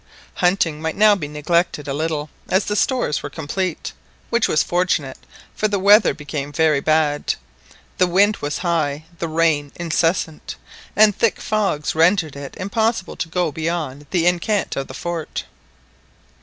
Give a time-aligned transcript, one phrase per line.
[0.33, 3.93] Hunting might now be neglected a little, as the stores were complete,
[4.31, 5.15] which was fortunate,
[5.55, 7.35] for the weather became very bad.
[7.99, 10.55] The wind was high, the rain incessant,
[10.95, 15.45] and thick fogs rendered it impossible to go beyond the enceinte of the fort.